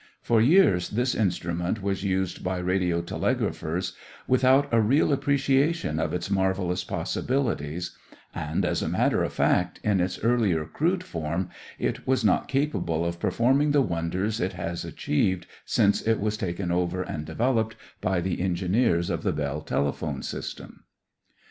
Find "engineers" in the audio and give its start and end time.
18.41-19.11